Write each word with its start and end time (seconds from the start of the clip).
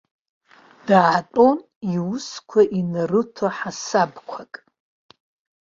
Даатәон 0.87 1.57
иусқәа 1.97 2.61
инарыҭо 2.79 3.47
ҳасабқәак. 3.57 4.53